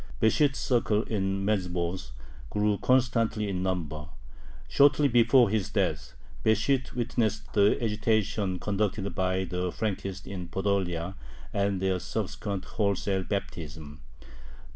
Besht's 0.19 0.57
circle 0.57 1.03
in 1.03 1.45
Medzhibozh 1.45 2.09
grew 2.49 2.79
constantly 2.79 3.47
in 3.47 3.61
number. 3.61 4.07
Shortly 4.67 5.07
before 5.07 5.51
his 5.51 5.69
death, 5.69 6.13
Besht 6.43 6.95
witnessed 6.95 7.53
the 7.53 7.77
agitation 7.79 8.57
conducted 8.57 9.13
by 9.13 9.43
the 9.43 9.69
Frankists 9.71 10.25
in 10.25 10.47
Podolia 10.47 11.13
and 11.53 11.79
their 11.79 11.99
subsequent 11.99 12.65
wholesale 12.65 13.21
baptism. 13.23 14.01